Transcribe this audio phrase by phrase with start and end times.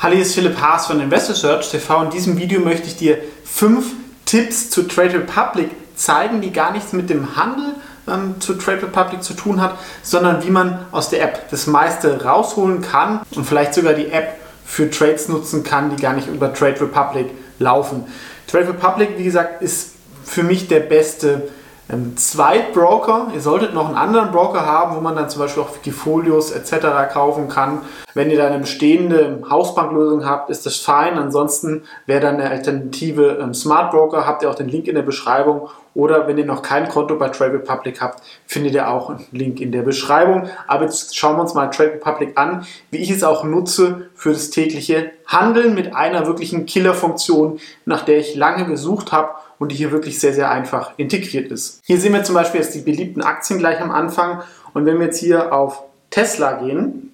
[0.00, 2.04] Hallo, hier ist Philipp Haas von Investor Search TV.
[2.04, 3.94] In diesem Video möchte ich dir fünf
[4.26, 7.74] Tipps zu Trade Republic zeigen, die gar nichts mit dem Handel
[8.06, 12.22] ähm, zu Trade Republic zu tun hat, sondern wie man aus der App das meiste
[12.22, 16.54] rausholen kann und vielleicht sogar die App für Trades nutzen kann, die gar nicht über
[16.54, 17.26] Trade Republic
[17.58, 18.04] laufen.
[18.46, 19.94] Trade Republic, wie gesagt, ist
[20.24, 21.48] für mich der beste
[21.90, 23.28] ähm, Zweitbroker.
[23.34, 27.12] Ihr solltet noch einen anderen Broker haben, wo man dann zum Beispiel auch Wikifolios etc.
[27.12, 27.82] kaufen kann.
[28.14, 31.18] Wenn ihr da eine bestehende Hausbanklösung habt, ist das fein.
[31.18, 34.26] Ansonsten wäre dann eine alternative ähm, Smart Broker.
[34.26, 35.68] Habt ihr auch den Link in der Beschreibung.
[35.94, 39.60] Oder wenn ihr noch kein Konto bei Trade Republic habt, findet ihr auch einen Link
[39.60, 40.48] in der Beschreibung.
[40.68, 44.32] Aber jetzt schauen wir uns mal Trade Republic an, wie ich es auch nutze für
[44.32, 49.76] das tägliche Handeln mit einer wirklichen Killer-Funktion, nach der ich lange gesucht habe und die
[49.76, 51.80] hier wirklich sehr, sehr einfach integriert ist.
[51.84, 54.42] Hier sehen wir zum Beispiel jetzt die beliebten Aktien gleich am Anfang
[54.74, 57.12] und wenn wir jetzt hier auf Tesla gehen,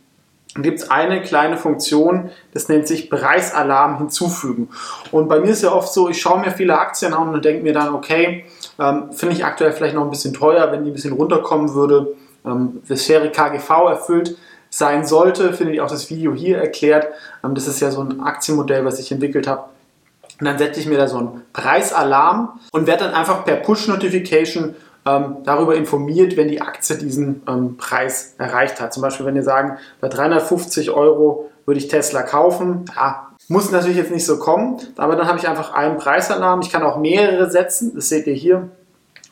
[0.56, 4.68] gibt es eine kleine Funktion, das nennt sich Preisalarm hinzufügen.
[5.10, 7.62] Und bei mir ist ja oft so, ich schaue mir viele Aktien an und denke
[7.62, 8.44] mir dann, okay,
[8.78, 12.14] ähm, finde ich aktuell vielleicht noch ein bisschen teuer, wenn die ein bisschen runterkommen würde,
[12.46, 14.36] ähm, das faire KGV erfüllt
[14.70, 17.08] sein sollte, finde ich auch das Video hier erklärt.
[17.42, 19.64] Ähm, das ist ja so ein Aktienmodell, was ich entwickelt habe,
[20.40, 24.74] und dann setze ich mir da so einen Preisalarm und werde dann einfach per Push-Notification
[25.06, 28.92] ähm, darüber informiert, wenn die Aktie diesen ähm, Preis erreicht hat.
[28.92, 32.84] Zum Beispiel, wenn ihr sagen, bei 350 Euro würde ich Tesla kaufen.
[32.96, 36.60] Ja, muss natürlich jetzt nicht so kommen, aber dann habe ich einfach einen Preisalarm.
[36.60, 38.68] Ich kann auch mehrere setzen, das seht ihr hier,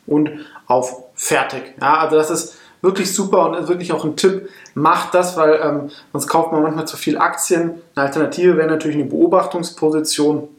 [0.05, 0.29] und
[0.67, 1.75] auf Fertig.
[1.79, 4.49] Ja, also das ist wirklich super und wirklich auch ein Tipp.
[4.73, 7.81] Macht das, weil ähm, sonst kauft man manchmal zu viel Aktien.
[7.95, 10.49] Eine Alternative wäre natürlich eine Beobachtungsposition.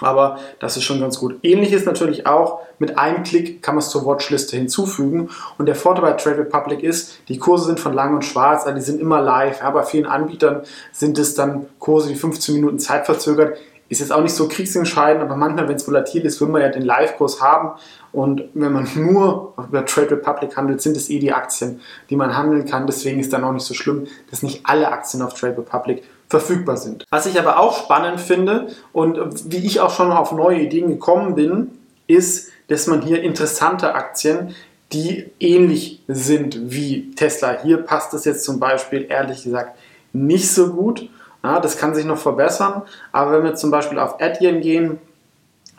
[0.00, 1.36] Aber das ist schon ganz gut.
[1.42, 5.28] Ähnlich ist natürlich auch, mit einem Klick kann man es zur Watchliste hinzufügen.
[5.58, 8.74] Und der Vorteil bei Trade Republic ist, die Kurse sind von lang und schwarz, also
[8.74, 9.60] die sind immer live.
[9.60, 10.62] Ja, bei vielen Anbietern
[10.92, 13.58] sind es dann Kurse, die 15 Minuten Zeit verzögert.
[13.90, 16.68] Ist jetzt auch nicht so kriegsentscheidend, aber manchmal, wenn es volatil ist, will man ja
[16.68, 17.72] den Live-Kurs haben.
[18.12, 22.36] Und wenn man nur über Trade Republic handelt, sind es eh die Aktien, die man
[22.36, 22.86] handeln kann.
[22.86, 26.76] Deswegen ist dann auch nicht so schlimm, dass nicht alle Aktien auf Trade Republic verfügbar
[26.76, 27.04] sind.
[27.10, 31.34] Was ich aber auch spannend finde und wie ich auch schon auf neue Ideen gekommen
[31.34, 31.72] bin,
[32.06, 34.54] ist, dass man hier interessante Aktien,
[34.92, 37.58] die ähnlich sind wie Tesla.
[37.62, 39.76] Hier passt es jetzt zum Beispiel ehrlich gesagt
[40.12, 41.08] nicht so gut.
[41.42, 42.82] Ja, das kann sich noch verbessern.
[43.12, 44.98] Aber wenn wir zum Beispiel auf Adyen gehen,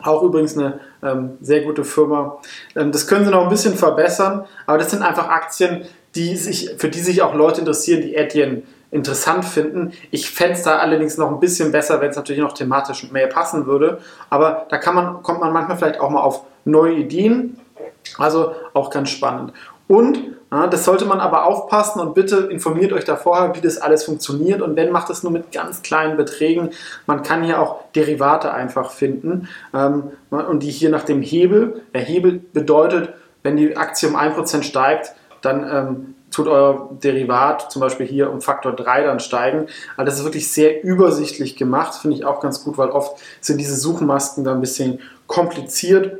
[0.02, 2.38] auch übrigens eine ähm, sehr gute Firma,
[2.74, 4.44] ähm, das können sie noch ein bisschen verbessern.
[4.66, 5.82] Aber das sind einfach Aktien,
[6.14, 9.92] die sich, für die sich auch Leute interessieren, die Adyen interessant finden.
[10.10, 13.26] Ich fände es da allerdings noch ein bisschen besser, wenn es natürlich noch thematisch mehr
[13.26, 13.98] passen würde.
[14.30, 17.58] Aber da kann man, kommt man manchmal vielleicht auch mal auf neue Ideen.
[18.18, 19.52] Also auch ganz spannend.
[19.88, 20.18] Und
[20.50, 24.04] ja, das sollte man aber aufpassen und bitte informiert euch da vorher, wie das alles
[24.04, 24.60] funktioniert.
[24.60, 26.70] Und wenn, macht es nur mit ganz kleinen Beträgen.
[27.06, 31.82] Man kann hier auch Derivate einfach finden ähm, und die hier nach dem Hebel.
[31.94, 37.80] Der Hebel bedeutet, wenn die Aktie um 1% steigt, dann ähm, tut euer Derivat zum
[37.80, 39.66] Beispiel hier um Faktor 3 dann steigen.
[39.96, 43.58] Also das ist wirklich sehr übersichtlich gemacht, finde ich auch ganz gut, weil oft sind
[43.58, 46.18] diese Suchmasken da ein bisschen kompliziert.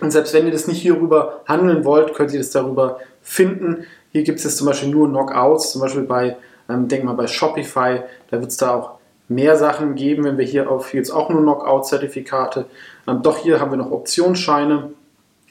[0.00, 3.84] Und selbst wenn ihr das nicht hierüber handeln wollt, könnt ihr das darüber finden.
[4.12, 6.36] Hier gibt es zum Beispiel nur Knockouts, zum Beispiel bei,
[6.68, 10.44] ähm, denk mal bei Shopify, da wird es da auch mehr Sachen geben, wenn wir
[10.44, 12.66] hier auf jetzt auch nur Knockout-Zertifikate.
[13.06, 14.90] Ähm, doch hier haben wir noch Optionsscheine.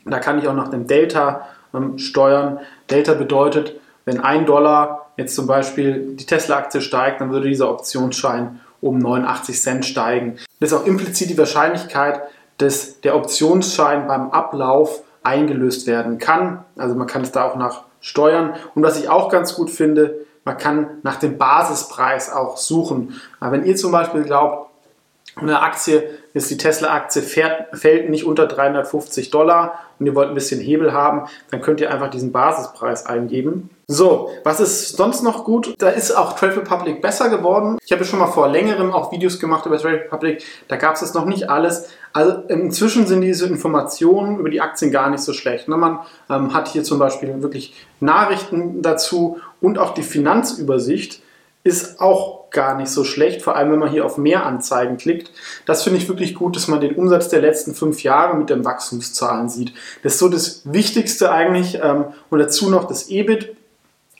[0.05, 2.59] Da kann ich auch nach dem Delta ähm, steuern.
[2.89, 8.59] Delta bedeutet, wenn ein Dollar jetzt zum Beispiel die Tesla-Aktie steigt, dann würde dieser Optionsschein
[8.81, 10.37] um 89 Cent steigen.
[10.59, 12.21] Das ist auch implizit die Wahrscheinlichkeit,
[12.57, 16.65] dass der Optionsschein beim Ablauf eingelöst werden kann.
[16.75, 18.55] Also man kann es da auch nach steuern.
[18.73, 23.21] Und was ich auch ganz gut finde, man kann nach dem Basispreis auch suchen.
[23.39, 24.68] Wenn ihr zum Beispiel glaubt,
[25.41, 30.59] eine Aktie ist die Tesla-Aktie fällt nicht unter 350 Dollar und ihr wollt ein bisschen
[30.59, 33.69] Hebel haben, dann könnt ihr einfach diesen Basispreis eingeben.
[33.87, 35.73] So, was ist sonst noch gut?
[35.79, 37.79] Da ist auch Trade Republic besser geworden.
[37.83, 40.43] Ich habe schon mal vor längerem auch Videos gemacht über Trade Republic.
[40.67, 41.89] Da gab es das noch nicht alles.
[42.13, 45.67] Also inzwischen sind diese Informationen über die Aktien gar nicht so schlecht.
[45.67, 45.75] Ne?
[45.75, 45.99] Man
[46.29, 51.23] ähm, hat hier zum Beispiel wirklich Nachrichten dazu und auch die Finanzübersicht
[51.63, 55.31] ist auch gar nicht so schlecht, vor allem wenn man hier auf mehr Anzeigen klickt.
[55.65, 58.65] Das finde ich wirklich gut, dass man den Umsatz der letzten fünf Jahre mit den
[58.65, 59.73] Wachstumszahlen sieht.
[60.03, 61.79] Das ist so das Wichtigste eigentlich.
[61.81, 63.55] Ähm, und dazu noch das EBIT.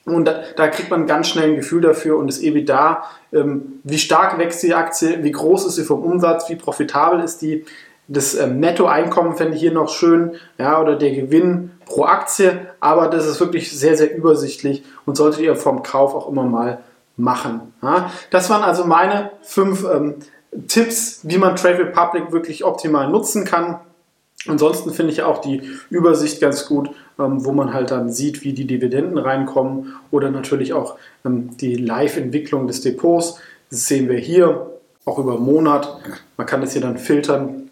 [0.05, 3.99] Und da, da, kriegt man ganz schnell ein Gefühl dafür und das EBITDA, ähm, wie
[3.99, 7.65] stark wächst die Aktie, wie groß ist sie vom Umsatz, wie profitabel ist die.
[8.07, 13.07] Das ähm, Nettoeinkommen fände ich hier noch schön, ja, oder der Gewinn pro Aktie, aber
[13.07, 16.79] das ist wirklich sehr, sehr übersichtlich und solltet ihr vom Kauf auch immer mal
[17.19, 17.73] machen.
[17.81, 20.15] Ja, das waren also meine fünf ähm,
[20.67, 23.79] Tipps, wie man Trade Republic wirklich optimal nutzen kann.
[24.47, 26.89] Ansonsten finde ich auch die Übersicht ganz gut,
[27.19, 30.95] ähm, wo man halt dann sieht, wie die Dividenden reinkommen oder natürlich auch
[31.25, 33.39] ähm, die Live-Entwicklung des Depots.
[33.69, 34.67] Das sehen wir hier
[35.05, 35.99] auch über Monat.
[36.37, 37.68] Man kann das hier dann filtern.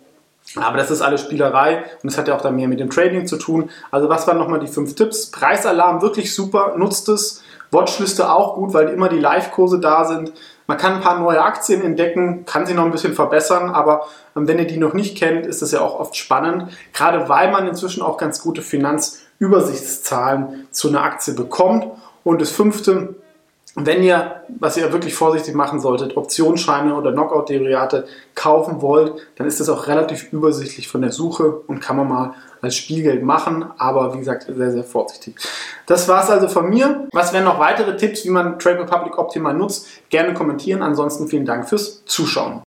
[0.56, 3.28] Aber das ist alles Spielerei und es hat ja auch dann mehr mit dem Trading
[3.28, 3.70] zu tun.
[3.92, 5.30] Also was waren nochmal die fünf Tipps?
[5.30, 7.44] Preisalarm wirklich super, nutzt es.
[7.70, 10.32] Watchliste auch gut, weil immer die Live-Kurse da sind.
[10.68, 14.48] Man kann ein paar neue Aktien entdecken, kann sie noch ein bisschen verbessern, aber ähm,
[14.48, 17.68] wenn ihr die noch nicht kennt, ist das ja auch oft spannend, gerade weil man
[17.68, 21.88] inzwischen auch ganz gute Finanzübersichtszahlen zu einer Aktie bekommt.
[22.24, 23.16] Und das fünfte,
[23.76, 29.60] wenn ihr, was ihr wirklich vorsichtig machen solltet, Optionsscheine oder Knockout-Derivate kaufen wollt, dann ist
[29.60, 34.14] das auch relativ übersichtlich von der Suche und kann man mal als Spielgeld machen, aber
[34.14, 35.36] wie gesagt, sehr, sehr vorsichtig.
[35.86, 37.08] Das war es also von mir.
[37.12, 39.88] Was wären noch weitere Tipps, wie man Trade Republic optimal nutzt?
[40.10, 40.82] Gerne kommentieren.
[40.82, 42.56] Ansonsten vielen Dank fürs Zuschauen.